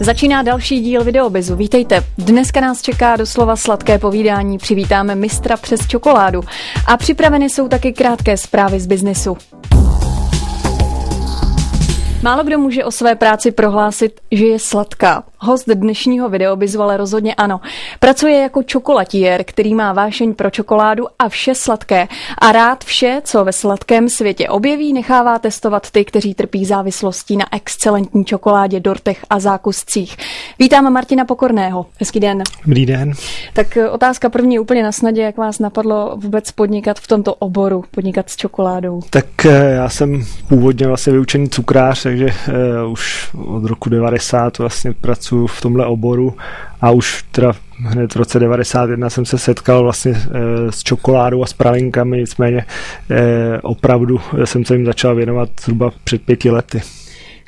Začíná 0.00 0.42
další 0.42 0.80
díl 0.80 1.04
videobizu. 1.04 1.56
Vítejte. 1.56 2.04
Dneska 2.18 2.60
nás 2.60 2.82
čeká 2.82 3.16
doslova 3.16 3.56
sladké 3.56 3.98
povídání. 3.98 4.58
Přivítáme 4.58 5.14
mistra 5.14 5.56
přes 5.56 5.86
čokoládu. 5.86 6.40
A 6.86 6.96
připraveny 6.96 7.50
jsou 7.50 7.68
taky 7.68 7.92
krátké 7.92 8.36
zprávy 8.36 8.80
z 8.80 8.86
biznesu. 8.86 9.36
Málo 12.24 12.44
kdo 12.44 12.58
může 12.58 12.84
o 12.84 12.90
své 12.90 13.14
práci 13.14 13.50
prohlásit, 13.50 14.20
že 14.32 14.46
je 14.46 14.58
sladká. 14.58 15.22
Host 15.38 15.68
dnešního 15.68 16.28
videobizu 16.28 16.82
ale 16.82 16.96
rozhodně 16.96 17.34
ano. 17.34 17.60
Pracuje 18.00 18.38
jako 18.38 18.62
čokolatier, 18.62 19.44
který 19.44 19.74
má 19.74 19.92
vášeň 19.92 20.34
pro 20.34 20.50
čokoládu 20.50 21.06
a 21.18 21.28
vše 21.28 21.54
sladké. 21.54 22.08
A 22.38 22.52
rád 22.52 22.84
vše, 22.84 23.20
co 23.24 23.44
ve 23.44 23.52
sladkém 23.52 24.08
světě 24.08 24.48
objeví, 24.48 24.92
nechává 24.92 25.38
testovat 25.38 25.90
ty, 25.90 26.04
kteří 26.04 26.34
trpí 26.34 26.64
závislostí 26.64 27.36
na 27.36 27.44
excelentní 27.52 28.24
čokoládě, 28.24 28.80
dortech 28.80 29.24
a 29.30 29.40
zákuscích. 29.40 30.16
Vítám 30.58 30.92
Martina 30.92 31.24
Pokorného. 31.24 31.86
Hezký 32.00 32.20
den. 32.20 32.42
Dobrý 32.66 32.86
den. 32.86 33.12
Tak 33.52 33.76
eh, 33.76 33.90
otázka 33.90 34.28
první 34.28 34.58
úplně 34.58 34.82
na 34.82 34.92
snadě, 34.92 35.22
jak 35.22 35.36
vás 35.36 35.58
napadlo 35.58 36.16
vůbec 36.16 36.52
podnikat 36.52 36.98
v 36.98 37.08
tomto 37.08 37.34
oboru, 37.34 37.84
podnikat 37.90 38.30
s 38.30 38.36
čokoládou? 38.36 39.00
Tak 39.10 39.46
eh, 39.46 39.74
já 39.74 39.88
jsem 39.88 40.24
původně 40.48 40.86
vlastně 40.86 41.12
vyučený 41.12 41.48
cukrář, 41.48 42.06
takže 42.14 42.34
uh, 42.84 42.92
už 42.92 43.28
od 43.34 43.64
roku 43.64 43.90
90 43.90 44.58
vlastně 44.58 44.92
pracuji 44.92 45.46
v 45.46 45.60
tomhle 45.60 45.86
oboru 45.86 46.36
a 46.80 46.90
už 46.90 47.24
teda 47.30 47.52
hned 47.78 48.14
v 48.14 48.16
roce 48.16 48.38
91 48.38 49.10
jsem 49.10 49.24
se 49.24 49.38
setkal 49.38 49.82
vlastně 49.82 50.12
e, 50.12 50.72
s 50.72 50.82
čokoládou 50.82 51.42
a 51.42 51.46
s 51.46 51.52
pralinkami, 51.52 52.18
nicméně 52.18 52.64
e, 53.10 53.60
opravdu 53.62 54.20
jsem 54.44 54.64
se 54.64 54.74
jim 54.74 54.86
začal 54.86 55.14
věnovat 55.14 55.48
zhruba 55.60 55.90
před 56.04 56.22
pěti 56.22 56.50
lety. 56.50 56.82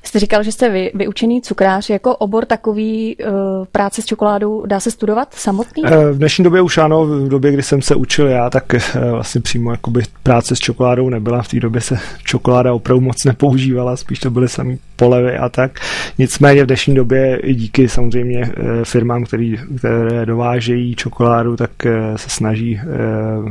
Jste 0.06 0.18
říkal, 0.18 0.42
že 0.42 0.52
jste 0.52 0.70
vy, 0.70 0.90
vyučený 0.94 1.42
cukrář. 1.42 1.90
Jako 1.90 2.16
obor 2.16 2.44
takový 2.44 3.16
uh, 3.16 3.32
práce 3.72 4.02
s 4.02 4.04
čokoládou 4.04 4.66
dá 4.66 4.80
se 4.80 4.90
studovat 4.90 5.34
samotný? 5.34 5.82
Uh, 5.82 5.90
v 5.90 6.18
dnešní 6.18 6.44
době 6.44 6.60
už 6.60 6.78
ano, 6.78 7.06
v 7.06 7.28
době, 7.28 7.52
kdy 7.52 7.62
jsem 7.62 7.82
se 7.82 7.94
učil 7.94 8.26
já, 8.26 8.50
tak 8.50 8.64
uh, 8.74 9.10
vlastně 9.10 9.40
přímo 9.40 9.70
jakoby 9.70 10.02
práce 10.22 10.56
s 10.56 10.58
čokoládou 10.58 11.08
nebyla. 11.08 11.42
V 11.42 11.48
té 11.48 11.60
době 11.60 11.80
se 11.80 11.98
čokoláda 12.22 12.72
opravdu 12.72 13.00
moc 13.00 13.24
nepoužívala, 13.24 13.96
spíš 13.96 14.18
to 14.18 14.30
byly 14.30 14.48
samý 14.48 14.78
polevy 14.96 15.36
a 15.36 15.48
tak. 15.48 15.80
Nicméně 16.18 16.62
v 16.62 16.66
dnešní 16.66 16.94
době 16.94 17.36
i 17.36 17.54
díky 17.54 17.88
samozřejmě 17.88 18.52
firmám, 18.84 19.24
který, 19.24 19.58
které 19.78 20.26
dovážejí 20.26 20.94
čokoládu, 20.94 21.56
tak 21.56 21.70
se 22.16 22.30
snaží 22.30 22.80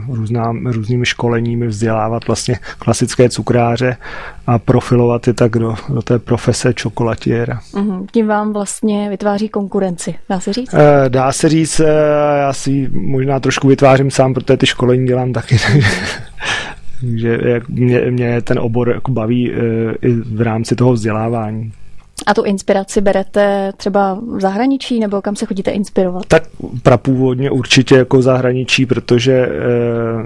různá, 0.10 0.54
různými 0.66 1.06
školeními 1.06 1.68
vzdělávat 1.68 2.28
vlastně 2.28 2.60
klasické 2.80 3.30
cukráře 3.30 3.98
a 4.48 4.60
profilovat 4.60 5.28
je 5.28 5.34
tak 5.34 5.52
do, 5.52 5.76
do 5.90 6.02
té 6.02 6.20
profese 6.20 6.74
čokolatiera. 6.74 7.60
Mm-hmm. 7.74 8.06
Tím 8.12 8.28
vám 8.28 8.54
vlastně 8.54 9.10
vytváří 9.10 9.50
konkurenci, 9.50 10.16
dá 10.30 10.40
se 10.40 10.54
říct? 10.54 10.74
E, 10.74 11.10
dá 11.10 11.32
se 11.32 11.50
říct, 11.50 11.80
e, 11.80 11.88
já 12.40 12.54
si 12.54 12.90
možná 12.92 13.40
trošku 13.40 13.68
vytvářím 13.68 14.12
sám, 14.12 14.34
protože 14.34 14.58
ty 14.58 14.66
školení 14.66 15.08
dělám 15.08 15.34
taky, 15.34 15.58
takže 17.02 17.40
jak 17.46 17.70
mě, 17.70 18.02
mě 18.12 18.42
ten 18.42 18.60
obor 18.60 18.90
jako 18.90 19.12
baví 19.12 19.52
e, 19.52 19.56
i 20.02 20.12
v 20.12 20.42
rámci 20.42 20.76
toho 20.76 20.94
vzdělávání. 20.94 21.72
A 22.26 22.34
tu 22.34 22.44
inspiraci 22.44 23.02
berete 23.02 23.74
třeba 23.78 24.20
v 24.36 24.42
zahraničí 24.42 25.00
nebo 25.00 25.22
kam 25.22 25.36
se 25.36 25.46
chodíte 25.46 25.72
inspirovat? 25.72 26.26
Tak 26.28 26.44
prapůvodně 26.84 27.52
určitě 27.52 27.96
jako 27.96 28.22
zahraničí, 28.22 28.86
protože 28.86 29.34
e, 29.34 29.50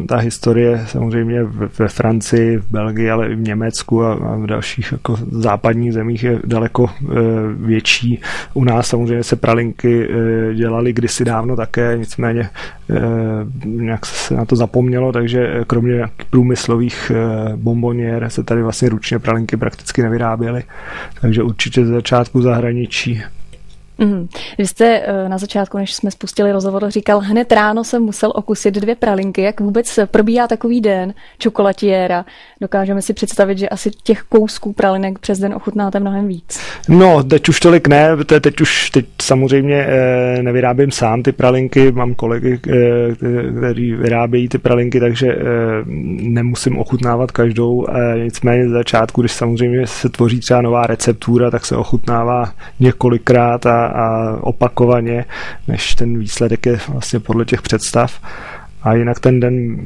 ta 0.08 0.18
historie 0.18 0.86
samozřejmě 0.88 1.44
ve 1.80 1.88
Francii, 1.88 2.58
v 2.58 2.72
Belgii, 2.72 3.12
ale 3.12 3.28
i 3.28 3.36
v 3.36 3.42
Německu 3.42 4.04
a, 4.04 4.14
a 4.14 4.36
v 4.36 4.48
dalších 4.48 4.92
jako 4.92 5.18
západních 5.32 5.94
zemích 5.94 6.24
je 6.24 6.40
daleko 6.46 6.90
e, 6.90 7.06
větší. 7.54 8.22
U 8.54 8.64
nás 8.64 8.88
samozřejmě 8.88 9.24
se 9.24 9.36
pralinky 9.36 10.10
e, 10.10 10.54
dělaly 10.54 10.94
kdysi 10.94 11.26
dávno 11.26 11.56
také, 11.56 11.98
nicméně 11.98 12.42
e, 12.42 12.50
nějak 13.66 14.06
se 14.06 14.34
na 14.34 14.46
to 14.46 14.56
zapomnělo, 14.56 15.12
takže 15.12 15.64
kromě 15.68 16.06
průmyslových 16.30 17.12
e, 17.12 17.56
bombonier 17.56 18.30
se 18.30 18.44
tady 18.44 18.64
vlastně 18.64 18.90
ručně 18.90 19.20
pralinky 19.20 19.58
prakticky 19.58 20.04
nevyráběly, 20.04 20.64
takže 21.22 21.44
určitě 21.44 21.86
ze 21.90 21.96
začátku 21.96 22.42
zahraničí. 22.42 23.22
Mm. 24.00 24.28
Vy 24.58 24.68
jste 24.68 25.02
eh, 25.06 25.30
na 25.30 25.38
začátku, 25.38 25.78
než 25.78 25.94
jsme 25.94 26.12
spustili 26.12 26.52
rozhovor, 26.52 26.90
říkal, 26.90 27.20
hned 27.20 27.52
ráno 27.52 27.84
jsem 27.84 28.04
musel 28.04 28.32
okusit 28.36 28.74
dvě 28.74 28.96
pralinky. 28.96 29.42
Jak 29.42 29.60
vůbec 29.60 30.00
probíhá 30.06 30.48
takový 30.48 30.82
den 30.82 31.14
čokolatiéra? 31.38 32.26
Dokážeme 32.62 33.02
si 33.02 33.14
představit, 33.14 33.58
že 33.58 33.70
asi 33.70 33.92
těch 34.04 34.22
kousků 34.22 34.74
pralinek 34.74 35.20
přes 35.20 35.40
den 35.40 35.54
ochutnáte 35.54 36.00
mnohem 36.00 36.28
víc. 36.28 36.60
No, 36.90 37.24
teď 37.24 37.50
už 37.50 37.60
tolik 37.60 37.88
ne, 37.88 38.10
teď 38.26 38.62
už 38.62 38.90
teď 38.90 39.06
samozřejmě 39.22 39.86
eh, 39.88 40.44
nevyrábím 40.44 40.92
sám 40.92 41.24
ty 41.24 41.32
pralinky, 41.32 41.92
mám 41.92 42.14
kolegy, 42.14 42.60
eh, 42.68 43.16
kteří 43.58 43.94
vyrábějí 43.94 44.50
ty 44.50 44.58
pralinky, 44.58 45.00
takže 45.00 45.36
nemusím 46.22 46.78
ochutnávat 46.78 47.32
každou. 47.32 47.86
Nicméně 48.24 48.70
z 48.70 48.72
začátku, 48.72 49.22
když 49.22 49.32
samozřejmě 49.32 49.88
se 49.88 50.10
tvoří 50.10 50.40
třeba 50.40 50.62
nová 50.62 50.88
receptura, 50.88 51.52
tak 51.52 51.66
se 51.66 51.76
ochutnává 51.76 52.54
několikrát 52.80 53.66
a 53.66 53.89
a 53.90 54.38
opakovaně, 54.42 55.26
než 55.68 55.96
ten 55.96 56.20
výsledek 56.20 56.66
je 56.66 56.80
vlastně 56.88 57.20
podle 57.20 57.46
těch 57.46 57.62
představ. 57.62 58.22
A 58.84 58.94
jinak 58.94 59.20
ten 59.20 59.40
den 59.40 59.78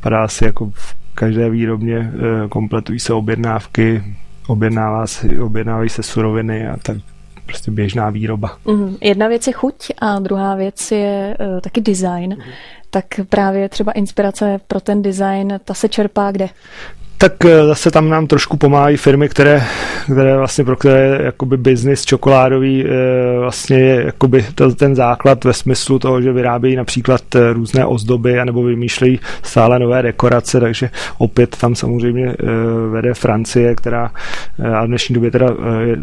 padá 0.00 0.28
si 0.28 0.44
jako 0.44 0.70
v 0.74 0.94
každé 1.14 1.50
výrobně, 1.50 2.12
eh, 2.14 2.48
kompletují 2.48 3.00
se 3.00 3.12
objednávky, 3.12 4.04
objednává 4.46 5.06
se, 5.06 5.28
objednávají 5.40 5.88
se 5.88 6.02
suroviny 6.02 6.68
a 6.68 6.76
tak 6.76 6.96
prostě 7.46 7.70
běžná 7.70 8.10
výroba. 8.10 8.56
Mm, 8.64 8.96
jedna 9.00 9.28
věc 9.28 9.46
je 9.46 9.52
chuť 9.52 9.92
a 9.98 10.18
druhá 10.18 10.54
věc 10.54 10.90
je 10.90 11.36
uh, 11.40 11.60
taky 11.60 11.80
design. 11.80 12.34
Mm. 12.34 12.42
Tak 12.90 13.04
právě 13.28 13.68
třeba 13.68 13.92
inspirace 13.92 14.60
pro 14.68 14.80
ten 14.80 15.02
design, 15.02 15.60
ta 15.64 15.74
se 15.74 15.88
čerpá 15.88 16.32
kde? 16.32 16.48
Tak 17.22 17.44
eh, 17.44 17.66
zase 17.66 17.90
tam 17.90 18.08
nám 18.08 18.26
trošku 18.26 18.56
pomáhají 18.56 18.96
firmy, 18.96 19.28
které, 19.28 19.62
které 20.12 20.36
vlastně 20.36 20.64
pro 20.64 20.76
které 20.76 21.18
jakoby 21.22 21.56
business 21.56 22.04
čokoládový 22.04 22.84
eh, 22.86 23.38
vlastně 23.38 23.78
je 23.78 24.04
jakoby 24.04 24.46
ten 24.76 24.94
základ 24.94 25.44
ve 25.44 25.52
smyslu 25.52 25.98
toho, 25.98 26.22
že 26.22 26.32
vyrábějí 26.32 26.76
například 26.76 27.34
eh, 27.34 27.52
různé 27.52 27.86
ozdoby 27.86 28.38
anebo 28.38 28.62
vymýšlejí 28.62 29.20
stále 29.42 29.78
nové 29.78 30.02
dekorace, 30.02 30.60
takže 30.60 30.90
opět 31.18 31.56
tam 31.56 31.74
samozřejmě 31.74 32.34
vede 32.90 33.14
Francie, 33.14 33.74
která 33.74 34.10
a 34.74 34.84
v 34.84 34.86
dnešní 34.86 35.14
době 35.14 35.30
teda 35.30 35.46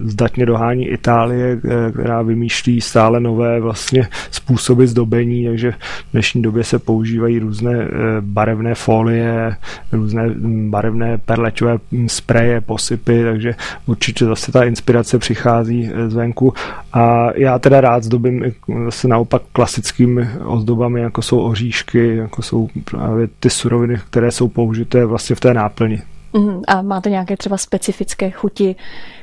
zdatně 0.04 0.46
dohání 0.46 0.88
Itálie, 0.88 1.58
která 1.94 2.22
vymýšlí 2.22 2.82
stále 2.82 3.20
nové 3.20 3.60
vlastně 3.60 4.08
způsoby 4.32 4.86
zdobení, 4.86 5.46
takže 5.46 5.72
v 5.72 6.12
dnešní 6.12 6.42
době 6.42 6.64
se 6.64 6.80
používají 6.80 7.40
různé 7.40 7.88
barevné 8.20 8.76
folie, 8.76 9.56
různé 9.92 10.24
hm, 10.28 10.72
barevné 10.72 11.09
perlečové 11.18 11.78
spreje, 12.08 12.62
posypy, 12.62 13.24
takže 13.24 13.56
určitě 13.86 14.26
zase 14.26 14.52
ta 14.52 14.64
inspirace 14.64 15.20
přichází 15.20 15.90
eh, 15.94 16.10
zvenku. 16.10 16.54
A 16.94 17.28
já 17.36 17.60
teda 17.60 17.82
rád 17.82 18.04
zdobím 18.04 18.44
zase 18.86 19.08
naopak 19.08 19.42
klasickými 19.52 20.30
ozdobami, 20.46 21.02
jako 21.02 21.22
jsou 21.22 21.40
oříšky, 21.40 22.16
jako 22.16 22.42
jsou 22.42 22.68
právě 22.92 23.28
ty 23.40 23.50
suroviny, 23.50 23.98
které 24.10 24.32
jsou 24.32 24.48
použité 24.48 25.06
vlastně 25.06 25.36
v 25.36 25.40
té 25.40 25.54
náplni. 25.54 26.02
Mm, 26.34 26.62
a 26.68 26.82
máte 26.82 27.10
nějaké 27.10 27.38
třeba 27.38 27.58
specifické 27.58 28.32
chuti, 28.32 28.76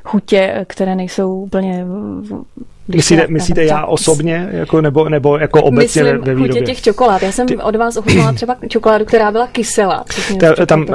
chutě, 0.05 0.65
které 0.69 0.95
nejsou 0.95 1.41
úplně 1.41 1.87
Myslíte, 2.89 3.27
myslíte 3.29 3.65
já 3.65 3.85
osobně, 3.85 4.49
jako, 4.53 4.81
nebo, 4.81 5.09
nebo 5.09 5.39
jako 5.39 5.63
obecně 5.63 6.03
Myslím, 6.03 6.21
ve 6.21 6.35
výrobě? 6.35 6.63
těch 6.63 6.83
čokolád. 6.83 7.23
Já 7.23 7.33
jsem 7.33 7.47
Ty... 7.47 7.57
od 7.57 7.77
vás 7.77 7.97
ochutnala 7.97 8.33
třeba 8.33 8.57
čokoládu, 8.69 9.05
která 9.05 9.33
byla 9.33 9.47
kyselá. 9.47 10.05
Ta, 10.41 10.67
tam 10.67 10.81
uh, 10.81 10.87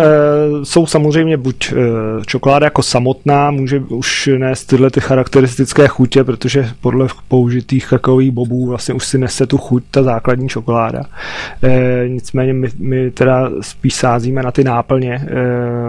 jsou 0.63 0.85
samozřejmě 0.85 1.37
buď 1.37 1.71
uh, 1.71 1.77
čokoláda 2.25 2.65
jako 2.65 2.83
samotná, 2.83 3.51
může 3.51 3.79
už 3.79 4.29
nést 4.37 4.65
tyhle 4.65 4.89
ty 4.91 5.01
charakteristické 5.01 5.87
chutě, 5.87 6.23
protože 6.23 6.69
podle 6.81 7.07
použitých 7.27 7.87
kakaových 7.87 8.31
bobů 8.31 8.67
vlastně 8.67 8.93
už 8.93 9.05
si 9.05 9.17
nese 9.17 9.47
tu 9.47 9.57
chuť 9.57 9.83
ta 9.91 10.03
základní 10.03 10.49
čokoláda. 10.49 10.99
Uh, 10.99 11.69
nicméně 12.07 12.53
my, 12.53 12.69
my 12.79 13.11
teda 13.11 13.49
spíš 13.61 13.93
sázíme 13.93 14.43
na 14.43 14.51
ty 14.51 14.63
náplně, 14.63 15.27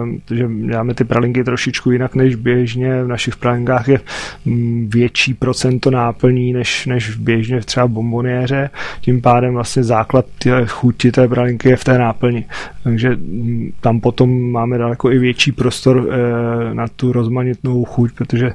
uh, 0.02 0.36
že 0.36 0.48
děláme 0.66 0.94
ty 0.94 1.04
pralinky 1.04 1.44
trošičku 1.44 1.90
jinak 1.90 2.14
než 2.14 2.34
běžně. 2.34 3.04
V 3.04 3.08
našich 3.08 3.36
pralinkách 3.36 3.88
je 3.88 4.00
mm, 4.44 4.88
větší 4.92 5.34
procento 5.34 5.91
náplní 5.92 6.52
než, 6.52 6.86
než 6.86 7.16
běžně 7.16 7.60
třeba 7.60 7.86
v 7.86 7.90
bombonéře, 7.90 8.70
tím 9.00 9.22
pádem 9.22 9.54
vlastně 9.54 9.84
základ 9.84 10.26
té 10.38 10.66
chuti 10.66 11.12
té 11.12 11.28
pralinky 11.28 11.68
je 11.68 11.76
v 11.76 11.84
té 11.84 11.98
náplni. 11.98 12.44
Takže 12.84 13.10
mm, 13.10 13.72
tam 13.80 14.00
potom 14.00 14.50
máme 14.50 14.78
daleko 14.78 15.10
i 15.10 15.18
větší 15.18 15.52
prostor 15.52 16.08
e, 16.10 16.74
na 16.74 16.88
tu 16.88 17.12
rozmanitnou 17.12 17.84
chuť, 17.84 18.12
protože 18.12 18.46
e, 18.46 18.52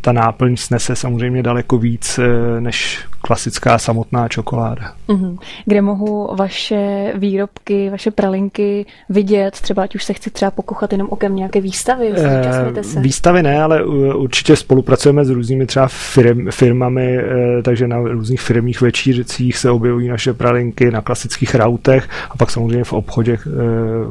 ta 0.00 0.12
náplň 0.12 0.56
snese 0.56 0.96
samozřejmě 0.96 1.42
daleko 1.42 1.78
víc 1.78 2.18
e, 2.18 2.60
než 2.60 3.04
klasická 3.26 3.78
samotná 3.78 4.28
čokoláda. 4.28 4.92
Mm-hmm. 5.08 5.38
Kde 5.64 5.82
mohu 5.82 6.28
vaše 6.36 7.12
výrobky, 7.14 7.90
vaše 7.90 8.10
pralinky 8.10 8.86
vidět, 9.08 9.50
třeba 9.50 9.82
ať 9.82 9.94
už 9.94 10.04
se 10.04 10.12
chci 10.12 10.30
třeba 10.30 10.50
pokuchat 10.50 10.92
jenom 10.92 11.08
okem 11.10 11.36
nějaké 11.36 11.60
výstavy, 11.60 12.12
e, 12.14 12.84
se? 12.84 13.00
Výstavy 13.00 13.42
ne, 13.42 13.62
ale 13.62 13.84
určitě 14.14 14.56
spolupracujeme 14.56 15.24
s 15.24 15.30
různými 15.30 15.66
třeba 15.66 15.88
firm, 15.88 16.50
firmami, 16.50 17.16
e, 17.16 17.62
takže 17.62 17.88
na 17.88 17.98
různých 17.98 18.40
firmních 18.40 18.80
večírcích 18.80 19.56
se 19.56 19.70
objevují 19.70 20.08
naše 20.08 20.32
pralinky 20.32 20.90
na 20.90 21.00
klasických 21.00 21.54
rautech 21.54 22.08
a 22.30 22.36
pak 22.36 22.50
samozřejmě 22.50 22.84
v 22.84 22.92
obchodě, 22.92 23.32
e, 23.32 23.38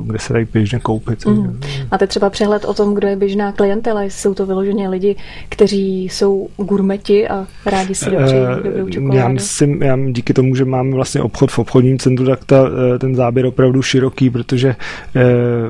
kde 0.04 0.20
se 0.20 0.34
dají 0.34 0.48
běžně 0.54 0.80
koupit. 0.80 1.26
Mm. 1.26 1.60
Máte 1.92 2.08
třeba 2.08 2.30
přehled 2.30 2.66
o 2.66 2.74
tom, 2.74 2.94
kdo 2.94 3.08
je 3.08 3.16
běžná 3.16 3.52
klientela, 3.52 4.02
jestli 4.04 4.22
jsou 4.22 4.34
to 4.34 4.46
vyloženě 4.46 4.90
lidi, 4.90 5.16
kteří 5.50 6.04
jsou 6.04 6.50
gurmeti 6.58 7.28
a 7.28 7.48
rádi 7.66 7.96
si 7.96 8.10
dopřejí 8.10 8.46
dobrou 8.64 9.03
čokoládu? 9.04 9.28
Já 9.28 9.34
myslím, 9.34 9.82
já 9.82 9.98
díky 10.12 10.34
tomu, 10.34 10.56
že 10.56 10.66
máme 10.66 10.92
vlastně 10.92 11.22
obchod 11.22 11.52
v 11.52 11.60
obchodním 11.60 12.00
centru, 12.00 12.26
tak 12.26 12.46
ta, 12.46 12.70
ten 13.00 13.16
záběr 13.16 13.46
opravdu 13.46 13.82
široký, 13.82 14.30
protože 14.30 14.76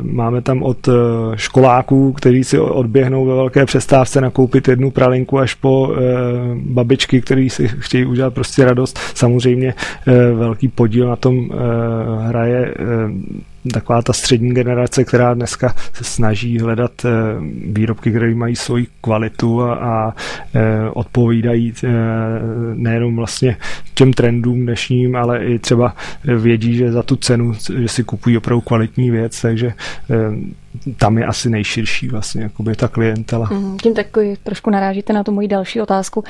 máme 0.01 0.41
tam 0.41 0.63
od 0.63 0.89
školáků, 1.35 2.13
kteří 2.13 2.43
si 2.43 2.59
odběhnou 2.59 3.25
ve 3.25 3.35
velké 3.35 3.65
přestávce 3.65 4.21
nakoupit 4.21 4.67
jednu 4.67 4.91
pralinku 4.91 5.39
až 5.39 5.53
po 5.53 5.95
babičky, 6.55 7.21
který 7.21 7.49
si 7.49 7.67
chtějí 7.67 8.05
udělat 8.05 8.33
prostě 8.33 8.65
radost. 8.65 8.99
Samozřejmě 9.13 9.73
velký 10.33 10.67
podíl 10.67 11.07
na 11.07 11.15
tom 11.15 11.49
hraje 12.21 12.73
taková 13.71 14.01
ta 14.01 14.13
střední 14.13 14.53
generace, 14.53 15.03
která 15.03 15.33
dneska 15.33 15.75
se 15.93 16.03
snaží 16.03 16.59
hledat 16.59 16.91
eh, 17.05 17.09
výrobky, 17.65 18.09
které 18.09 18.35
mají 18.35 18.55
svoji 18.55 18.87
kvalitu 19.01 19.61
a, 19.61 19.73
a 19.73 20.15
eh, 20.55 20.89
odpovídají 20.93 21.73
eh, 21.83 21.89
nejenom 22.73 23.15
vlastně 23.15 23.57
těm 23.93 24.13
trendům 24.13 24.61
dnešním, 24.61 25.15
ale 25.15 25.45
i 25.45 25.59
třeba 25.59 25.95
vědí, 26.23 26.75
že 26.75 26.91
za 26.91 27.03
tu 27.03 27.15
cenu, 27.15 27.53
že 27.77 27.87
si 27.87 28.03
kupují 28.03 28.37
opravdu 28.37 28.61
kvalitní 28.61 29.11
věc, 29.11 29.41
takže 29.41 29.73
tam 30.97 31.17
je 31.17 31.25
asi 31.25 31.49
nejširší 31.49 32.07
vlastně 32.07 32.43
jakoby 32.43 32.75
ta 32.75 32.87
klientela. 32.87 33.49
Mm, 33.51 33.77
tím 33.77 33.93
takový 33.93 34.35
trošku 34.43 34.69
narážíte 34.69 35.13
na 35.13 35.23
tu 35.23 35.31
moji 35.31 35.47
další 35.47 35.81
otázku 35.81 36.23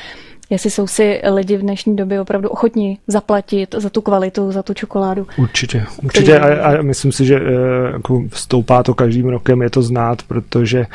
jestli 0.50 0.70
jsou 0.70 0.88
si 0.88 1.22
lidi 1.34 1.58
v 1.58 1.62
dnešní 1.62 1.96
době 1.96 2.22
opravdu 2.22 2.50
ochotní 2.50 3.00
zaplatit 3.08 3.76
za 3.78 3.90
tu 3.90 4.02
kvalitu, 4.02 4.52
za 4.52 4.64
tu 4.64 4.74
čokoládu. 4.74 5.28
Určitě, 5.38 5.86
určitě 6.04 6.40
a, 6.40 6.78
a 6.80 6.82
myslím 6.82 7.12
si, 7.12 7.26
že 7.26 7.42
uh, 7.42 7.48
jako 7.94 8.24
stoupá 8.34 8.84
to 8.84 8.94
každým 8.94 9.28
rokem, 9.28 9.62
je 9.62 9.70
to 9.70 9.82
znát, 9.82 10.24
protože 10.24 10.86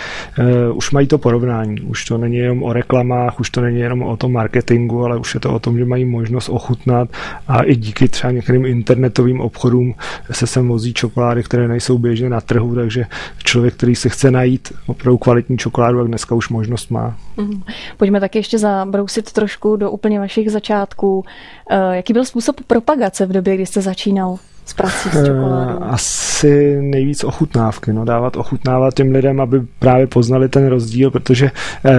uh, 0.70 0.76
už 0.76 0.90
mají 0.90 1.06
to 1.06 1.18
porovnání, 1.18 1.80
už 1.80 2.04
to 2.04 2.18
není 2.18 2.36
jenom 2.36 2.62
o 2.62 2.72
reklamách, 2.72 3.40
už 3.40 3.50
to 3.50 3.60
není 3.60 3.80
jenom 3.80 4.02
o 4.02 4.16
tom 4.16 4.32
marketingu, 4.32 5.04
ale 5.04 5.16
už 5.16 5.34
je 5.34 5.40
to 5.40 5.54
o 5.54 5.58
tom, 5.58 5.78
že 5.78 5.84
mají 5.84 6.04
možnost 6.04 6.48
ochutnat 6.48 7.08
a 7.48 7.62
i 7.62 7.76
díky 7.76 8.08
třeba 8.08 8.30
některým 8.30 8.66
internetovým 8.66 9.40
obchodům 9.40 9.94
se 10.30 10.46
sem 10.46 10.68
vozí 10.68 10.94
čokolády, 10.94 11.42
které 11.42 11.68
nejsou 11.68 11.98
běžně 11.98 12.28
na 12.28 12.40
trhu, 12.40 12.74
takže 12.74 13.04
člověk, 13.44 13.74
který 13.74 13.94
se 13.94 14.08
chce 14.08 14.30
najít 14.30 14.72
opravdu 14.86 15.18
kvalitní 15.18 15.58
čokoládu, 15.58 15.98
jak 15.98 16.08
dneska 16.08 16.34
už 16.34 16.48
možnost 16.48 16.90
má. 16.90 17.16
Mm. 17.36 17.62
Pojďme 17.96 18.20
taky 18.20 18.38
ještě 18.38 18.58
zabrousit 18.58 19.32
trošku 19.32 19.47
do 19.76 19.90
úplně 19.90 20.20
vašich 20.20 20.50
začátků. 20.50 21.24
Eh, 21.70 21.96
jaký 21.96 22.12
byl 22.12 22.24
způsob 22.24 22.60
propagace 22.66 23.26
v 23.26 23.32
době, 23.32 23.54
kdy 23.54 23.66
jste 23.66 23.80
začínal? 23.80 24.38
S 24.68 24.74
prací 24.74 25.08
s 25.08 25.16
eh, 25.16 25.26
čokoládou? 25.26 25.82
Asi 25.82 26.82
nejvíc 26.82 27.24
ochutnávky, 27.24 27.92
no, 27.92 28.04
dávat 28.04 28.36
ochutnávat 28.36 28.94
těm 28.94 29.12
lidem, 29.12 29.40
aby 29.40 29.60
právě 29.78 30.06
poznali 30.06 30.48
ten 30.48 30.66
rozdíl, 30.66 31.10
protože 31.10 31.50
eh, 31.84 31.92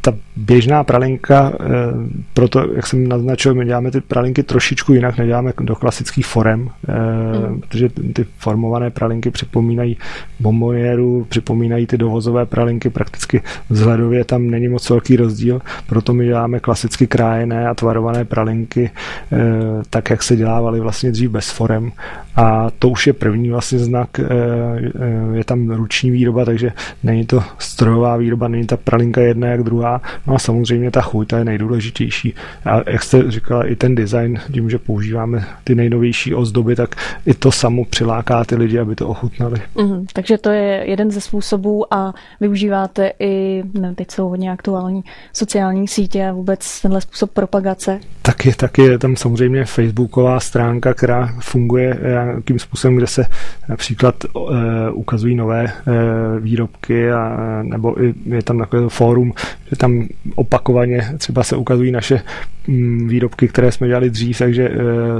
ta 0.00 0.12
běžná 0.36 0.84
pralinka, 0.84 1.52
eh, 1.60 1.66
proto, 2.34 2.64
jak 2.74 2.86
jsem 2.86 3.08
naznačil, 3.08 3.54
my 3.54 3.64
děláme 3.64 3.90
ty 3.90 4.00
pralinky 4.00 4.42
trošičku 4.42 4.92
jinak, 4.92 5.18
neděláme 5.18 5.52
do 5.60 5.74
klasických 5.76 6.26
forem, 6.26 6.70
eh, 6.88 7.48
mm. 7.48 7.60
protože 7.60 7.88
ty 7.88 8.26
formované 8.38 8.90
pralinky 8.90 9.30
připomínají 9.30 9.96
bombonieru, 10.40 11.26
připomínají 11.28 11.86
ty 11.86 11.98
dovozové 11.98 12.46
pralinky, 12.46 12.90
prakticky 12.90 13.42
vzhledově 13.70 14.24
tam 14.24 14.50
není 14.50 14.68
moc 14.68 14.90
velký 14.90 15.16
rozdíl, 15.16 15.60
proto 15.86 16.14
my 16.14 16.26
děláme 16.26 16.60
klasicky 16.60 17.06
krájené 17.06 17.68
a 17.68 17.74
tvarované 17.74 18.24
pralinky, 18.24 18.90
eh, 19.32 19.38
tak 19.90 20.10
jak 20.10 20.22
se 20.22 20.36
dělávaly 20.36 20.80
vlastně 20.80 21.10
dřív 21.10 21.30
bez 21.30 21.50
forem 21.50 21.92
a 22.36 22.70
to 22.78 22.88
už 22.88 23.06
je 23.06 23.12
první 23.12 23.50
vlastně 23.50 23.78
znak, 23.78 24.18
eh, 24.18 24.24
eh, 24.24 25.36
je 25.36 25.44
tam 25.44 25.70
ruční 25.70 26.10
výroba, 26.10 26.44
takže 26.44 26.72
není 27.02 27.26
to 27.26 27.42
strojová 27.58 28.16
výroba, 28.16 28.48
není 28.48 28.66
ta 28.66 28.76
pralinka 28.76 29.20
jedna 29.20 29.46
jak 29.46 29.62
druhá, 29.62 30.00
no 30.26 30.34
a 30.34 30.38
samozřejmě 30.38 30.90
ta 30.90 31.00
chuť, 31.00 31.28
ta 31.28 31.38
je 31.38 31.44
nejdůležitější. 31.44 32.34
A 32.64 32.90
jak 32.90 33.02
jste 33.02 33.30
říkala, 33.30 33.64
i 33.64 33.76
ten 33.76 33.94
design, 33.94 34.38
tím, 34.52 34.70
že 34.70 34.78
používáme 34.78 35.44
ty 35.64 35.74
nejnovější 35.74 36.34
ozdoby, 36.34 36.76
tak 36.76 36.94
i 37.26 37.34
to 37.34 37.52
samo 37.52 37.84
přiláká 37.84 38.44
ty 38.44 38.56
lidi, 38.56 38.78
aby 38.78 38.94
to 38.94 39.08
ochutnali. 39.08 39.60
Mm, 39.74 40.06
takže 40.12 40.38
to 40.38 40.50
je 40.50 40.82
jeden 40.84 41.10
ze 41.10 41.20
způsobů 41.20 41.94
a 41.94 42.14
využíváte 42.40 43.12
i, 43.18 43.62
ne, 43.74 43.94
teď 43.94 44.10
jsou 44.10 44.28
hodně 44.28 44.52
aktuální, 44.52 45.04
sociální 45.32 45.88
sítě 45.88 46.26
a 46.26 46.32
vůbec 46.32 46.80
tenhle 46.82 47.00
způsob 47.00 47.30
propagace? 47.30 48.00
Taky, 48.22 48.52
taky 48.52 48.82
je 48.82 48.98
tam 48.98 49.16
samozřejmě 49.16 49.64
facebooková 49.64 50.40
stránka, 50.40 50.94
která 50.94 51.34
funguje 51.40 51.87
nějakým 52.02 52.58
způsobem, 52.58 52.96
kde 52.96 53.06
se 53.06 53.24
například 53.68 54.14
uh, 54.32 54.50
ukazují 54.92 55.34
nové 55.34 55.64
uh, 55.64 55.94
výrobky 56.40 57.12
a, 57.12 57.38
nebo 57.62 57.96
je 58.26 58.42
tam 58.42 58.58
takové 58.58 58.88
fórum, 58.88 59.32
že 59.70 59.76
tam 59.76 60.06
opakovaně 60.34 61.14
třeba 61.18 61.42
se 61.42 61.56
ukazují 61.56 61.92
naše 61.92 62.20
um, 62.68 63.08
výrobky, 63.08 63.48
které 63.48 63.72
jsme 63.72 63.88
dělali 63.88 64.10
dřív, 64.10 64.38
takže 64.38 64.70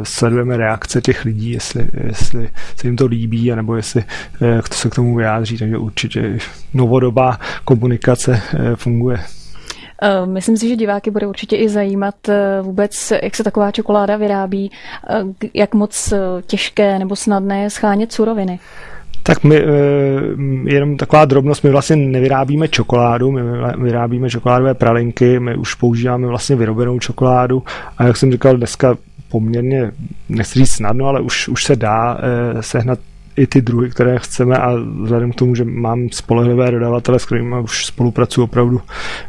sledujeme 0.03 0.57
reakce 0.57 1.01
těch 1.01 1.25
lidí, 1.25 1.51
jestli, 1.51 1.87
jestli 2.07 2.49
se 2.77 2.87
jim 2.87 2.97
to 2.97 3.07
líbí, 3.07 3.51
nebo 3.55 3.77
jestli 3.77 4.05
se 4.73 4.91
k 4.91 4.95
tomu 4.95 5.17
vyjádří, 5.17 5.59
takže 5.59 5.79
určitě 5.79 6.39
novodobá 6.75 7.39
komunikace 7.65 8.41
funguje. 8.75 9.19
Eh, 10.03 10.27
myslím 10.27 10.57
si, 10.57 10.69
že 10.69 10.77
diváky 10.77 11.11
bude 11.11 11.27
určitě 11.27 11.57
i 11.57 11.69
zajímat 11.69 12.29
eh, 12.29 12.61
vůbec, 12.63 13.13
jak 13.23 13.37
se 13.37 13.45
taková 13.45 13.71
čokoláda 13.71 14.17
vyrábí, 14.17 14.71
eh, 15.11 15.49
jak 15.55 15.75
moc 15.75 16.13
těžké 16.47 16.99
nebo 16.99 17.17
snadné 17.17 17.63
je 17.63 17.71
schánět 17.71 18.13
suroviny. 18.13 18.59
Tak 19.23 19.45
my, 19.45 19.63
jenom 20.65 20.97
taková 20.97 21.25
drobnost, 21.25 21.65
my 21.65 21.71
vlastně 21.71 21.97
nevyrábíme 21.97 22.69
čokoládu, 22.69 23.33
my 23.33 23.43
vyrábíme 23.79 24.31
čokoládové 24.31 24.75
pralinky, 24.75 25.41
my 25.41 25.57
už 25.57 25.75
používáme 25.75 26.27
vlastně 26.27 26.57
vyrobenou 26.57 26.99
čokoládu 26.99 27.63
a 27.99 28.05
jak 28.05 28.17
jsem 28.17 28.33
říkal, 28.33 28.57
dneska 28.57 28.97
poměrně, 29.29 29.91
nechci 30.29 30.59
říct 30.59 30.71
snadno, 30.71 31.07
ale 31.07 31.21
už, 31.21 31.49
už 31.49 31.65
se 31.65 31.77
dá 31.77 32.19
sehnat 32.61 32.99
i 33.39 33.47
ty 33.47 33.61
druhy, 33.63 33.91
které 33.91 34.19
chceme 34.19 34.57
a 34.57 34.75
vzhledem 35.03 35.33
k 35.33 35.35
tomu, 35.35 35.55
že 35.55 35.65
mám 35.65 36.09
spolehlivé 36.13 36.71
dodavatele, 36.71 37.19
s 37.19 37.25
kterými 37.25 37.57
už 37.63 37.87
spolupracuji 37.87 38.43
opravdu 38.43 38.81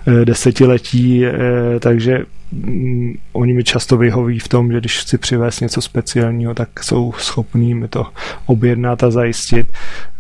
eh, 0.08 0.25
desetiletí, 0.25 1.25
eh, 1.25 1.34
takže 1.80 2.25
mm, 2.51 3.13
oni 3.34 3.53
mi 3.53 3.63
často 3.63 3.98
vyhoví 3.98 4.39
v 4.39 4.48
tom, 4.48 4.72
že 4.72 4.79
když 4.79 5.00
chci 5.00 5.18
přivést 5.18 5.60
něco 5.60 5.82
speciálního, 5.82 6.53
tak 6.53 6.84
jsou 6.84 7.13
schopní 7.18 7.75
mi 7.75 7.88
to 7.88 8.06
objednat 8.46 9.03
a 9.03 9.12
zajistit. 9.12 9.68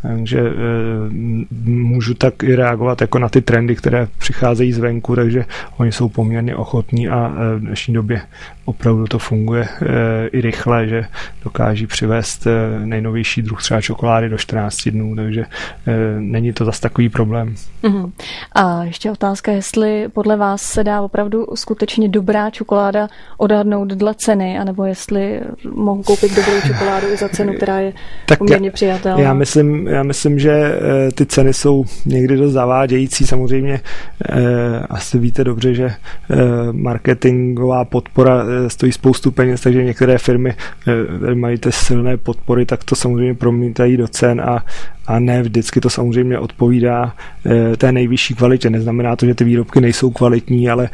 Takže 0.01 0.39
e, 0.39 0.53
můžu 1.65 2.13
tak 2.13 2.43
i 2.43 2.55
reagovat 2.55 3.01
jako 3.01 3.19
na 3.19 3.29
ty 3.29 3.41
trendy, 3.41 3.75
které 3.75 4.07
přicházejí 4.17 4.73
zvenku, 4.73 5.15
takže 5.15 5.45
oni 5.77 5.91
jsou 5.91 6.09
poměrně 6.09 6.55
ochotní 6.55 7.09
a 7.09 7.27
e, 7.27 7.55
v 7.55 7.59
dnešní 7.59 7.93
době 7.93 8.21
opravdu 8.65 9.07
to 9.07 9.19
funguje 9.19 9.67
e, 9.81 10.27
i 10.27 10.41
rychle, 10.41 10.87
že 10.87 11.05
dokáží 11.43 11.87
přivést 11.87 12.47
nejnovější 12.85 13.41
druh 13.41 13.61
třeba 13.61 13.81
čokolády 13.81 14.29
do 14.29 14.37
14 14.37 14.89
dnů, 14.89 15.15
takže 15.15 15.45
není 16.19 16.53
to 16.53 16.65
zas 16.65 16.79
takový 16.79 17.09
problém. 17.09 17.55
Mm-hmm. 17.83 18.11
A 18.51 18.83
ještě 18.83 19.11
otázka, 19.11 19.51
jestli 19.51 20.07
podle 20.13 20.35
vás 20.35 20.61
se 20.61 20.83
dá 20.83 21.01
opravdu 21.01 21.45
skutečně 21.55 22.09
dobrá 22.19 22.49
čokoláda 22.49 23.07
odhadnout 23.37 23.87
dle 23.87 24.13
ceny, 24.15 24.59
anebo 24.59 24.85
jestli 24.85 25.41
mohu 25.73 26.03
koupit 26.03 26.35
dobrou 26.35 26.61
čokoládu 26.67 27.07
i 27.13 27.17
za 27.17 27.29
cenu, 27.29 27.53
která 27.53 27.79
je 27.79 27.93
tak 28.25 28.37
poměrně 28.37 28.71
přijatelná. 28.71 29.19
Já 29.19 29.33
myslím, 29.33 29.87
já 29.87 30.03
myslím, 30.03 30.39
že 30.39 30.51
eh, 30.51 31.11
ty 31.11 31.25
ceny 31.25 31.53
jsou 31.53 31.85
někdy 32.05 32.37
dost 32.37 32.53
zavádějící. 32.53 33.27
Samozřejmě 33.27 33.79
eh, 34.29 34.79
asi 34.89 35.19
víte 35.19 35.43
dobře, 35.43 35.73
že 35.73 35.85
eh, 35.85 36.37
marketingová 36.71 37.85
podpora 37.85 38.43
stojí 38.67 38.91
spoustu 38.91 39.31
peněz, 39.31 39.61
takže 39.61 39.83
některé 39.83 40.17
firmy 40.17 40.53
mají 41.33 41.57
ty 41.57 41.71
silné 41.71 42.17
podpory, 42.17 42.65
tak 42.65 42.83
to 42.83 42.95
samozřejmě 42.95 43.33
promítají 43.33 43.97
do 43.97 44.07
cen 44.07 44.41
a, 44.41 44.65
a 45.09 45.19
ne 45.19 45.41
vždycky 45.41 45.81
to 45.81 45.89
samozřejmě 45.89 46.39
odpovídá 46.39 47.13
té 47.77 47.91
nejvyšší 47.91 48.35
kvalitě. 48.35 48.69
Neznamená 48.69 49.15
to, 49.15 49.25
že 49.25 49.35
ty 49.35 49.43
výrobky 49.43 49.81
nejsou 49.81 50.11
kvalitní, 50.11 50.69
ale 50.69 50.89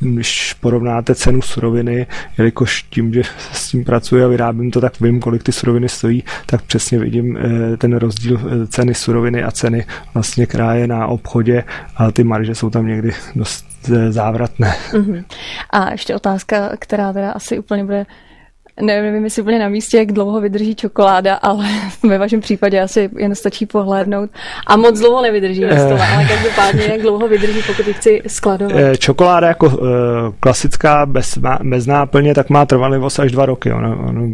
když 0.00 0.52
porovnáte 0.60 1.14
cenu 1.14 1.42
suroviny, 1.42 2.06
jelikož 2.38 2.82
tím, 2.82 3.12
že 3.12 3.22
s 3.52 3.70
tím 3.70 3.84
pracuji 3.84 4.24
a 4.24 4.28
vyrábím 4.28 4.70
to, 4.70 4.80
tak 4.80 5.00
vím, 5.00 5.20
kolik 5.20 5.42
ty 5.42 5.52
suroviny 5.52 5.88
stojí, 5.88 6.24
tak 6.46 6.62
přesně 6.62 6.98
vidím 6.98 7.38
ten 7.78 7.96
rozdíl 7.96 8.40
eh, 8.44 8.66
ceny 8.66 8.94
suroviny 8.94 9.42
a 9.42 9.50
ceny 9.50 9.86
vlastně 10.14 10.46
kráje 10.46 10.86
na 10.86 11.06
obchodě 11.06 11.64
a 11.96 12.10
ty 12.10 12.24
marže 12.24 12.54
jsou 12.54 12.70
tam 12.70 12.86
někdy 12.86 13.12
dost 13.36 13.66
eh, 13.92 14.12
závratné. 14.12 14.74
Uh-huh. 14.92 15.24
A 15.70 15.90
ještě 15.92 16.14
otázka, 16.14 16.70
která 16.78 17.12
teda 17.12 17.30
asi 17.30 17.58
úplně 17.58 17.84
bude 17.84 18.06
nevím, 18.82 19.24
jestli 19.24 19.42
úplně 19.42 19.58
na 19.58 19.68
místě, 19.68 19.96
jak 19.96 20.12
dlouho 20.12 20.40
vydrží 20.40 20.74
čokoláda, 20.74 21.34
ale 21.34 21.66
ve 22.02 22.18
vašem 22.18 22.40
případě 22.40 22.80
asi 22.80 23.10
jen 23.16 23.34
stačí 23.34 23.66
pohlédnout. 23.66 24.30
A 24.66 24.76
moc 24.76 25.00
dlouho 25.00 25.22
nevydrží 25.22 25.60
na 25.60 25.76
stole, 25.76 26.00
eh. 26.00 26.14
ale 26.14 26.24
každopádně 26.24 26.82
jak 26.82 27.00
dlouho 27.00 27.28
vydrží, 27.28 27.60
pokud 27.66 27.86
ji 27.86 27.94
chci 27.94 28.22
skladovat. 28.26 28.76
Eh, 28.76 28.96
čokoláda 28.96 29.48
jako 29.48 29.66
uh, 29.66 29.86
klasická 30.40 31.06
bez, 31.06 31.38
bez 31.62 31.86
náplně, 31.86 32.34
tak 32.34 32.50
má 32.50 32.66
trvanlivost 32.66 33.20
až 33.20 33.32
dva 33.32 33.46
roky. 33.46 33.72
Ono, 33.72 33.98
ono, 34.08 34.28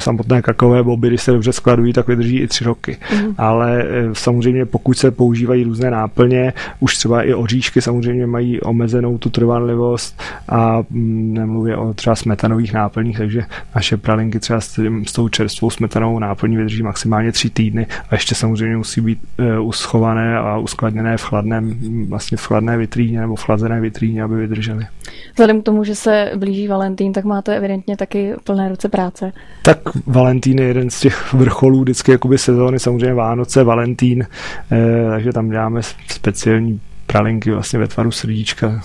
samotné 0.00 0.42
kakaové 0.42 0.82
boby, 0.82 1.08
když 1.08 1.22
se 1.22 1.32
dobře 1.32 1.52
skladují, 1.52 1.92
tak 1.92 2.08
vydrží 2.08 2.40
i 2.40 2.46
tři 2.46 2.64
roky. 2.64 2.96
Mm. 3.14 3.34
Ale 3.38 3.84
samozřejmě 4.12 4.66
pokud 4.66 4.98
se 4.98 5.10
používají 5.10 5.64
různé 5.64 5.90
náplně, 5.90 6.52
už 6.80 6.96
třeba 6.96 7.22
i 7.22 7.34
oříšky 7.34 7.82
samozřejmě 7.82 8.26
mají 8.26 8.60
omezenou 8.60 9.18
tu 9.18 9.30
trvanlivost 9.30 10.22
a 10.48 10.82
mm, 10.90 11.34
nemluvě 11.34 11.76
o 11.76 11.94
třeba 11.94 12.16
smetanových 12.16 12.72
náplních, 12.72 13.18
takže 13.18 13.42
naše 13.74 13.85
naše 13.86 13.96
pralinky 13.96 14.40
třeba 14.40 14.60
s, 14.60 14.78
s 15.06 15.12
tou 15.12 15.28
čerstvou 15.28 15.70
smetanou 15.70 16.18
náplní 16.18 16.56
vydrží 16.56 16.82
maximálně 16.82 17.32
tři 17.32 17.50
týdny 17.50 17.86
a 18.10 18.14
ještě 18.14 18.34
samozřejmě 18.34 18.76
musí 18.76 19.00
být 19.00 19.18
uh, 19.38 19.68
uschované 19.68 20.38
a 20.38 20.58
uskladněné 20.58 21.16
v 21.16 21.22
chladném, 21.22 21.78
vlastně 22.08 22.36
v 22.38 22.46
chladné 22.46 22.76
vitríně 22.76 23.20
nebo 23.20 23.36
v 23.36 23.44
chlazené 23.44 23.80
vitríně, 23.80 24.22
aby 24.22 24.36
vydržely. 24.36 24.86
Vzhledem 25.32 25.62
k 25.62 25.64
tomu, 25.64 25.84
že 25.84 25.94
se 25.94 26.32
blíží 26.36 26.68
Valentín, 26.68 27.12
tak 27.12 27.24
máte 27.24 27.56
evidentně 27.56 27.96
taky 27.96 28.34
plné 28.44 28.68
ruce 28.68 28.88
práce. 28.88 29.32
Tak 29.62 29.78
Valentín 30.06 30.58
je 30.58 30.64
jeden 30.64 30.90
z 30.90 31.00
těch 31.00 31.32
vrcholů 31.32 31.80
vždycky 31.80 32.12
jakoby 32.12 32.38
sezóny, 32.38 32.78
samozřejmě 32.78 33.14
Vánoce, 33.14 33.64
Valentín, 33.64 34.26
eh, 34.72 35.10
takže 35.10 35.32
tam 35.32 35.50
děláme 35.50 35.80
speciální 36.08 36.80
pralinky 37.16 37.50
vlastně 37.50 37.78
ve 37.78 37.88
tvaru 37.88 38.10
srdíčka. 38.10 38.80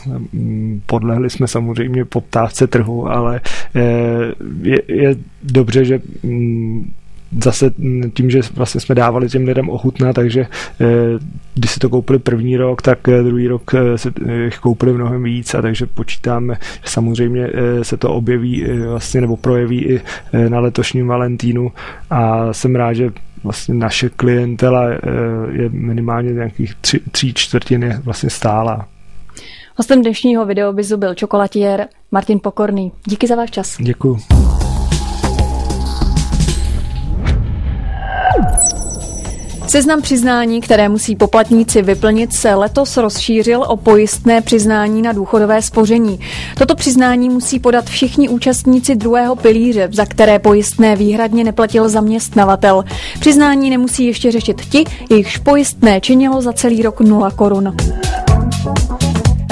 Podlehli 0.85 1.29
jsme 1.29 1.47
samozřejmě 1.47 2.05
poptávce 2.05 2.67
trhu, 2.67 3.07
ale 3.07 3.41
eh, 3.75 3.81
je, 4.61 4.81
je 4.87 5.15
dobře, 5.43 5.85
že 5.85 5.99
mm, 6.23 6.91
zase 7.43 7.71
tím, 8.13 8.29
že 8.29 8.39
vlastně 8.55 8.81
jsme 8.81 8.95
dávali 8.95 9.29
těm 9.29 9.45
lidem 9.45 9.69
ochutná, 9.69 10.13
takže 10.13 10.41
eh, 10.41 10.85
když 11.55 11.71
si 11.71 11.79
to 11.79 11.89
koupili 11.89 12.19
první 12.19 12.57
rok, 12.57 12.81
tak 12.81 13.07
eh, 13.07 13.23
druhý 13.23 13.47
rok 13.47 13.71
se 13.95 14.11
jich 14.43 14.59
koupili 14.59 14.93
mnohem 14.93 15.23
víc 15.23 15.55
a 15.55 15.61
takže 15.61 15.85
počítáme, 15.85 16.55
že 16.83 16.89
samozřejmě 16.89 17.49
se 17.81 17.97
to 17.97 18.13
objeví 18.13 18.65
vlastně 18.87 19.21
nebo 19.21 19.37
projeví 19.37 19.85
i 19.85 20.01
na 20.49 20.59
letošním 20.59 21.07
Valentínu 21.07 21.71
a 22.09 22.53
jsem 22.53 22.75
rád, 22.75 22.93
že 22.93 23.11
vlastně 23.43 23.75
naše 23.75 24.09
klientela 24.09 24.89
eh, 24.89 24.97
je 25.51 25.69
minimálně 25.69 26.33
nějakých 26.33 26.75
tři, 26.75 26.99
tři 27.11 27.33
čtvrtiny 27.33 27.97
vlastně 28.03 28.29
stála. 28.29 28.87
Hostem 29.75 30.01
dnešního 30.01 30.45
videobizu 30.45 30.97
byl 30.97 31.15
čokolatier 31.15 31.87
Martin 32.11 32.39
Pokorný. 32.39 32.91
Díky 33.05 33.27
za 33.27 33.35
váš 33.35 33.51
čas. 33.51 33.77
Děkuji. 33.79 34.17
Seznam 39.71 40.01
přiznání, 40.01 40.61
které 40.61 40.89
musí 40.89 41.15
poplatníci 41.15 41.81
vyplnit, 41.81 42.33
se 42.33 42.55
letos 42.55 42.97
rozšířil 42.97 43.63
o 43.67 43.77
pojistné 43.77 44.41
přiznání 44.41 45.01
na 45.01 45.11
důchodové 45.11 45.61
spoření. 45.61 46.19
Toto 46.57 46.75
přiznání 46.75 47.29
musí 47.29 47.59
podat 47.59 47.85
všichni 47.85 48.29
účastníci 48.29 48.95
druhého 48.95 49.35
pilíře, 49.35 49.89
za 49.91 50.05
které 50.05 50.39
pojistné 50.39 50.95
výhradně 50.95 51.43
neplatil 51.43 51.89
zaměstnavatel. 51.89 52.83
Přiznání 53.19 53.69
nemusí 53.69 54.05
ještě 54.05 54.31
řešit 54.31 54.61
ti, 54.61 54.83
jejichž 55.09 55.37
pojistné 55.37 56.01
činilo 56.01 56.41
za 56.41 56.53
celý 56.53 56.81
rok 56.81 56.99
0 57.01 57.31
korun. 57.31 57.75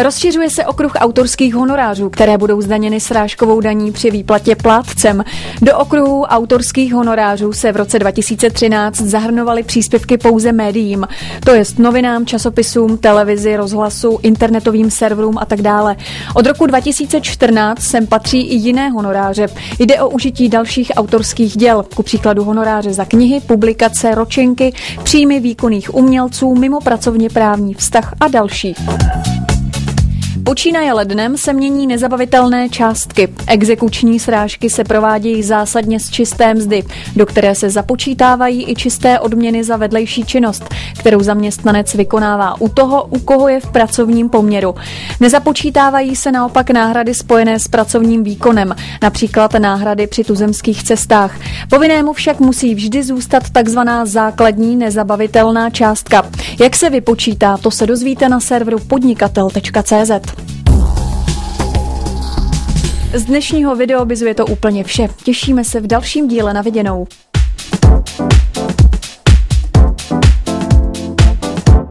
Rozšiřuje 0.03 0.49
se 0.49 0.65
okruh 0.65 0.91
autorských 0.95 1.55
honorářů, 1.55 2.09
které 2.09 2.37
budou 2.37 2.61
zdaněny 2.61 2.99
srážkovou 2.99 3.61
daní 3.61 3.91
při 3.91 4.11
výplatě 4.11 4.55
plátcem. 4.55 5.23
Do 5.61 5.77
okruhu 5.77 6.23
autorských 6.23 6.93
honorářů 6.93 7.53
se 7.53 7.71
v 7.71 7.75
roce 7.75 7.99
2013 7.99 8.95
zahrnovaly 8.95 9.63
příspěvky 9.63 10.17
pouze 10.17 10.51
médiím, 10.51 11.07
to 11.45 11.51
jest 11.51 11.79
novinám, 11.79 12.25
časopisům, 12.25 12.97
televizi, 12.97 13.55
rozhlasu, 13.55 14.19
internetovým 14.21 14.91
serverům 14.91 15.37
a 15.37 15.45
tak 15.45 15.61
dále. 15.61 15.95
Od 16.35 16.45
roku 16.45 16.65
2014 16.65 17.81
sem 17.81 18.07
patří 18.07 18.41
i 18.41 18.55
jiné 18.55 18.89
honoráře. 18.89 19.47
Jde 19.79 20.01
o 20.01 20.09
užití 20.09 20.49
dalších 20.49 20.91
autorských 20.95 21.57
děl, 21.57 21.85
ku 21.95 22.03
příkladu 22.03 22.43
honoráře 22.43 22.93
za 22.93 23.05
knihy, 23.05 23.39
publikace, 23.39 24.15
ročenky, 24.15 24.73
příjmy 25.03 25.39
výkonných 25.39 25.95
umělců, 25.95 26.55
mimo 26.55 26.81
pracovně 26.81 27.29
právní 27.29 27.73
vztah 27.73 28.13
a 28.19 28.27
další. 28.27 28.75
Počínaje 30.49 30.93
lednem 30.93 31.37
se 31.37 31.53
mění 31.53 31.87
nezabavitelné 31.87 32.69
částky. 32.69 33.27
Exekuční 33.47 34.19
srážky 34.19 34.69
se 34.69 34.83
provádějí 34.83 35.43
zásadně 35.43 35.99
z 35.99 36.09
čisté 36.09 36.53
mzdy, 36.53 36.83
do 37.15 37.25
které 37.25 37.55
se 37.55 37.69
započítávají 37.69 38.71
i 38.71 38.75
čisté 38.75 39.19
odměny 39.19 39.63
za 39.63 39.77
vedlejší 39.77 40.23
činnost, 40.25 40.63
kterou 40.99 41.23
zaměstnanec 41.23 41.93
vykonává 41.93 42.61
u 42.61 42.69
toho, 42.69 43.03
u 43.03 43.19
koho 43.19 43.47
je 43.47 43.59
v 43.59 43.71
pracovním 43.71 44.29
poměru. 44.29 44.75
Nezapočítávají 45.19 46.15
se 46.15 46.31
naopak 46.31 46.69
náhrady 46.69 47.13
spojené 47.13 47.59
s 47.59 47.67
pracovním 47.67 48.23
výkonem, 48.23 48.75
například 49.01 49.53
náhrady 49.53 50.07
při 50.07 50.23
tuzemských 50.23 50.83
cestách. 50.83 51.39
Povinnému 51.69 52.13
však 52.13 52.39
musí 52.39 52.75
vždy 52.75 53.03
zůstat 53.03 53.49
takzvaná 53.49 54.05
základní 54.05 54.75
nezabavitelná 54.75 55.69
částka. 55.69 56.29
Jak 56.59 56.75
se 56.75 56.89
vypočítá, 56.89 57.57
to 57.57 57.71
se 57.71 57.87
dozvíte 57.87 58.29
na 58.29 58.39
serveru 58.39 58.79
podnikatel.cz. 58.79 60.38
Z 63.13 63.25
dnešního 63.25 63.75
videobizu 63.75 64.25
je 64.25 64.35
to 64.35 64.45
úplně 64.45 64.83
vše. 64.83 65.07
Těšíme 65.23 65.63
se 65.63 65.79
v 65.79 65.87
dalším 65.87 66.27
díle 66.27 66.53
na 66.53 66.61
viděnou. 66.61 67.07